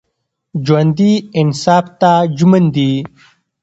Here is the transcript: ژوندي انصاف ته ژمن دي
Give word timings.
ژوندي 0.65 1.11
انصاف 1.39 1.85
ته 1.99 2.11
ژمن 2.37 2.63
دي 2.75 2.91